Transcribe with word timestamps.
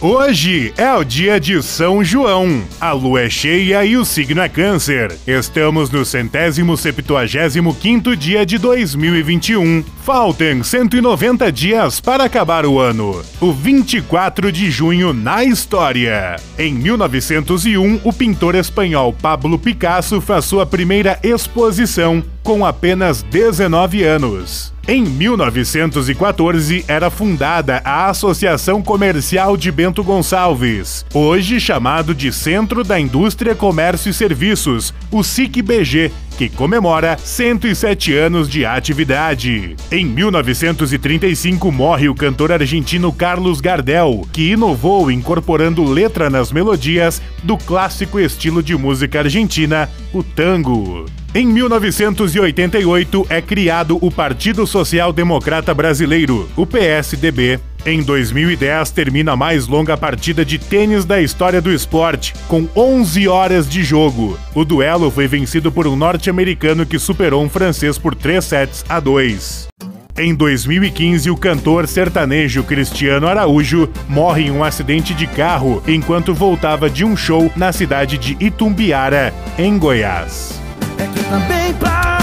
Hoje 0.00 0.74
é 0.76 0.92
o 0.92 1.02
dia 1.02 1.40
de 1.40 1.62
São 1.62 2.04
João. 2.04 2.62
A 2.78 2.92
lua 2.92 3.22
é 3.22 3.30
cheia 3.30 3.82
e 3.82 3.96
o 3.96 4.04
signo 4.04 4.42
é 4.42 4.48
câncer. 4.48 5.16
Estamos 5.26 5.88
no 5.88 6.04
centésimo 6.04 6.76
septuagésimo 6.76 7.74
quinto 7.74 8.14
dia 8.14 8.44
de 8.44 8.58
2021. 8.58 9.82
Faltam 10.06 10.62
190 10.62 11.50
dias 11.50 11.98
para 11.98 12.22
acabar 12.22 12.64
o 12.64 12.78
ano. 12.78 13.24
O 13.40 13.52
24 13.52 14.52
de 14.52 14.70
junho 14.70 15.12
na 15.12 15.42
história. 15.42 16.36
Em 16.56 16.72
1901, 16.72 18.02
o 18.04 18.12
pintor 18.12 18.54
espanhol 18.54 19.12
Pablo 19.12 19.58
Picasso 19.58 20.20
faz 20.20 20.44
sua 20.44 20.64
primeira 20.64 21.18
exposição 21.24 22.22
com 22.44 22.64
apenas 22.64 23.24
19 23.24 24.04
anos. 24.04 24.72
Em 24.86 25.02
1914 25.02 26.84
era 26.86 27.10
fundada 27.10 27.82
a 27.84 28.08
Associação 28.08 28.80
Comercial 28.80 29.56
de 29.56 29.72
Bento 29.72 30.04
Gonçalves, 30.04 31.04
hoje 31.12 31.58
chamado 31.58 32.14
de 32.14 32.32
Centro 32.32 32.84
da 32.84 33.00
Indústria, 33.00 33.56
Comércio 33.56 34.10
e 34.10 34.14
Serviços, 34.14 34.94
o 35.10 35.24
SIC-BG, 35.24 36.12
que 36.36 36.48
comemora 36.48 37.16
107 37.16 38.14
anos 38.14 38.48
de 38.48 38.64
atividade. 38.64 39.74
Em 39.90 40.04
1935 40.04 41.72
morre 41.72 42.08
o 42.08 42.14
cantor 42.14 42.52
argentino 42.52 43.12
Carlos 43.12 43.60
Gardel, 43.60 44.26
que 44.32 44.52
inovou 44.52 45.10
incorporando 45.10 45.84
letra 45.84 46.28
nas 46.28 46.52
melodias 46.52 47.22
do 47.42 47.56
clássico 47.56 48.20
estilo 48.20 48.62
de 48.62 48.76
música 48.76 49.20
argentina, 49.20 49.88
o 50.12 50.22
tango. 50.22 51.06
Em 51.34 51.46
1988 51.46 53.26
é 53.28 53.42
criado 53.42 53.98
o 54.00 54.10
Partido 54.10 54.66
Social 54.66 55.12
Democrata 55.12 55.74
Brasileiro, 55.74 56.48
o 56.56 56.66
PSDB. 56.66 57.60
Em 57.86 58.02
2010 58.02 58.90
termina 58.90 59.32
a 59.32 59.36
mais 59.36 59.68
longa 59.68 59.96
partida 59.96 60.44
de 60.44 60.58
tênis 60.58 61.04
da 61.04 61.22
história 61.22 61.62
do 61.62 61.72
esporte, 61.72 62.34
com 62.48 62.68
11 62.74 63.28
horas 63.28 63.68
de 63.68 63.84
jogo. 63.84 64.36
O 64.52 64.64
duelo 64.64 65.08
foi 65.08 65.28
vencido 65.28 65.70
por 65.70 65.86
um 65.86 65.94
norte-americano 65.94 66.84
que 66.84 66.98
superou 66.98 67.44
um 67.44 67.48
francês 67.48 67.96
por 67.96 68.16
3 68.16 68.44
sets 68.44 68.84
a 68.88 68.98
2. 68.98 69.68
Em 70.18 70.34
2015, 70.34 71.30
o 71.30 71.36
cantor 71.36 71.86
sertanejo 71.86 72.64
Cristiano 72.64 73.28
Araújo 73.28 73.88
morre 74.08 74.46
em 74.46 74.50
um 74.50 74.64
acidente 74.64 75.14
de 75.14 75.28
carro 75.28 75.80
enquanto 75.86 76.34
voltava 76.34 76.90
de 76.90 77.04
um 77.04 77.16
show 77.16 77.52
na 77.54 77.72
cidade 77.72 78.18
de 78.18 78.36
Itumbiara, 78.44 79.32
em 79.56 79.78
Goiás. 79.78 80.60
É 80.98 82.15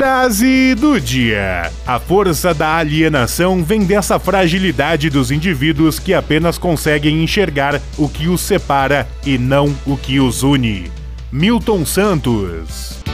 Frase 0.00 0.74
do 0.76 0.98
dia: 0.98 1.70
A 1.86 2.00
força 2.00 2.54
da 2.54 2.76
alienação 2.76 3.62
vem 3.62 3.84
dessa 3.84 4.18
fragilidade 4.18 5.10
dos 5.10 5.30
indivíduos 5.30 5.98
que 5.98 6.14
apenas 6.14 6.56
conseguem 6.56 7.22
enxergar 7.22 7.78
o 7.98 8.08
que 8.08 8.26
os 8.26 8.40
separa 8.40 9.06
e 9.26 9.36
não 9.36 9.76
o 9.84 9.98
que 9.98 10.18
os 10.18 10.42
une. 10.42 10.90
Milton 11.30 11.84
Santos. 11.84 13.09